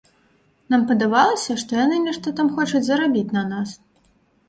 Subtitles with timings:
[0.73, 3.81] Нам падавалася, што яны нешта там хочуць зарабіць на нас.